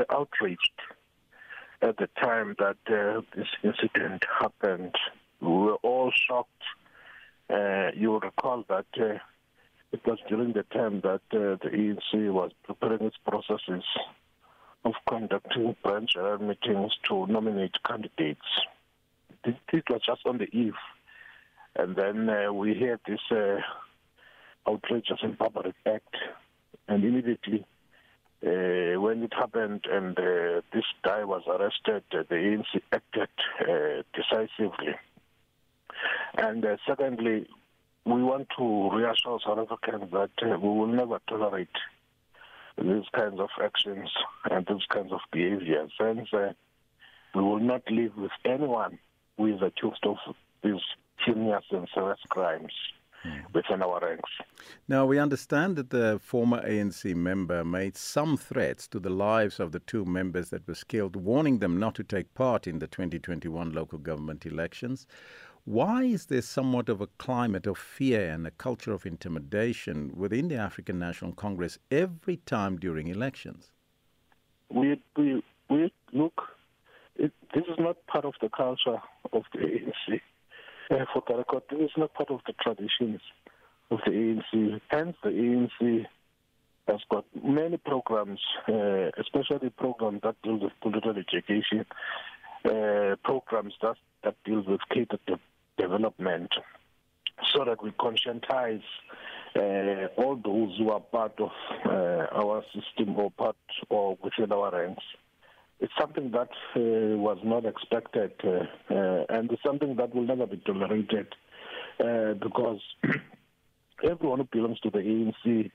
[0.00, 0.80] were outraged
[1.82, 4.94] at the time that uh, this incident happened.
[5.40, 6.50] We were all shocked.
[7.48, 9.18] Uh, you will recall that uh,
[9.92, 13.84] it was during the time that uh, the ANC was preparing its processes
[14.84, 18.40] of conducting branch meetings to nominate candidates.
[19.44, 20.74] It was just on the eve.
[21.76, 23.58] And then uh, we heard this uh,
[24.68, 26.14] outrageous and barbaric act.
[26.88, 27.64] And immediately,
[28.46, 33.28] uh, when it happened and uh, this guy was arrested, uh, the ANC acted
[33.60, 34.94] uh, decisively.
[36.34, 37.46] And uh, secondly,
[38.06, 41.68] we want to reassure South Africans that uh, we will never tolerate
[42.78, 44.08] these kinds of actions
[44.50, 45.92] and these kinds of behaviors.
[45.98, 46.26] And
[47.34, 48.98] we will not live with anyone
[49.36, 50.16] who is accused of
[50.62, 50.80] these
[51.26, 52.72] heinous and serious crimes
[53.22, 53.40] Hmm.
[53.52, 54.30] within our ranks.
[54.88, 59.72] Now, we understand that the former ANC member made some threats to the lives of
[59.72, 63.74] the two members that were killed, warning them not to take part in the 2021
[63.74, 65.06] local government elections.
[65.66, 70.48] Why is there somewhat of a climate of fear and a culture of intimidation within
[70.48, 73.70] the African National Congress every time during elections?
[74.70, 76.40] We, we, we look,
[77.16, 79.02] it, this is not part of the culture
[79.34, 80.20] of the ANC.
[80.90, 81.22] Uh, for
[81.70, 83.20] this is not part of the traditions
[83.92, 84.80] of the ANC.
[84.88, 86.06] Hence, the ANC
[86.88, 91.86] has got many programs, uh, especially programs that deal with political education,
[92.64, 95.18] uh, programs that, that deal with cadre
[95.78, 96.52] development,
[97.54, 98.82] so that we conscientize
[99.56, 101.50] uh, all those who are part of
[101.86, 103.56] uh, our system or part
[103.88, 105.04] or within our ranks.
[105.80, 110.46] It's something that uh, was not expected, uh, uh, and it's something that will never
[110.46, 111.28] be tolerated
[111.98, 112.80] uh, because
[114.04, 115.70] everyone who belongs to the ANC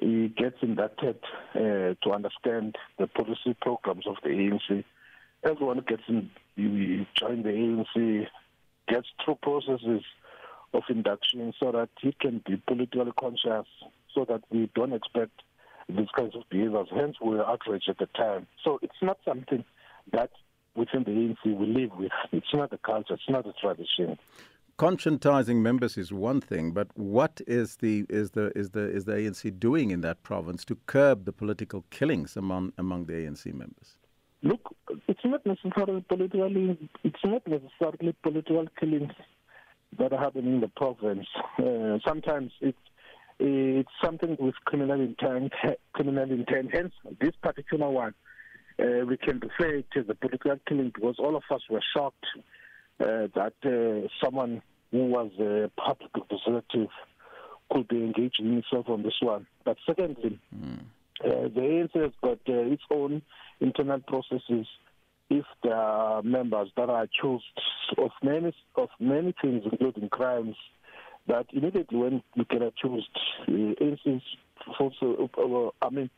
[0.00, 1.18] he gets inducted
[1.54, 4.84] uh, to understand the policy programs of the ANC.
[5.44, 8.26] Everyone who gets in, you join the ANC
[8.88, 10.02] gets through processes
[10.72, 13.66] of induction so that he can be politically conscious,
[14.14, 15.42] so that we don't expect
[15.88, 16.88] these kinds of behaviors.
[16.94, 18.46] Hence, we were outraged at the time.
[18.62, 19.64] So it's not something
[20.12, 20.30] that
[20.74, 22.12] within the ANC we live with.
[22.32, 23.14] It's not a culture.
[23.14, 24.18] It's not a tradition.
[24.76, 29.12] Conscientizing members is one thing, but what is the is the is the is the
[29.12, 33.98] ANC doing in that province to curb the political killings among among the ANC members?
[34.42, 34.74] Look,
[35.06, 36.90] it's not necessarily politically.
[37.04, 39.12] It's not necessarily political killings
[39.96, 41.28] that are happening in the province.
[41.56, 42.76] Uh, sometimes it's
[43.38, 45.52] it's something with criminal intent.
[45.92, 46.70] Criminal intent.
[46.72, 48.14] Hence, this particular one,
[48.78, 52.26] uh, we can refer to the political killing because all of us were shocked
[53.00, 56.90] uh, that uh, someone who was a public representative
[57.70, 59.46] could be engaging himself on this one.
[59.64, 60.78] But secondly, mm.
[61.24, 63.22] uh, the ANC has got uh, its own
[63.60, 64.66] internal processes.
[65.30, 67.44] If there are members that are accused
[67.98, 70.54] of many of many things, including crimes,
[71.26, 73.08] that immediately when you get accused,
[73.48, 74.22] uh, instance,
[74.78, 76.10] also, uh, I mean,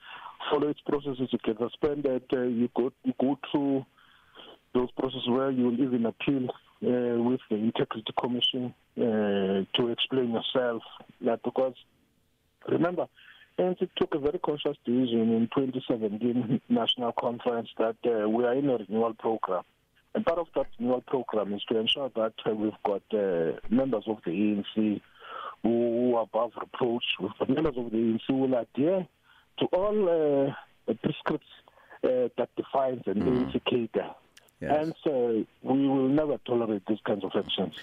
[0.51, 1.29] follow its processes.
[1.31, 2.25] You get suspended.
[2.33, 3.87] Uh, you go you go through
[4.75, 10.33] those processes where you will even appeal uh, with the Integrity Commission uh, to explain
[10.33, 10.83] yourself.
[11.23, 11.75] That because
[12.69, 13.07] remember,
[13.59, 18.69] ANC took a very conscious decision in 2017 national conference that uh, we are in
[18.69, 19.63] a renewal program.
[20.17, 24.05] And part of that renewal program is to ensure that uh, we've got uh, members
[24.07, 25.03] of the ANC
[25.63, 29.07] who are above reproach, we've got members of the ANC who will adhere
[29.59, 30.09] to all
[30.89, 31.47] uh, prescripts
[32.03, 33.53] uh, that defines an mm.
[33.53, 34.15] ANC.
[34.59, 34.73] Yes.
[34.79, 37.75] And so we will never tolerate these kinds of actions.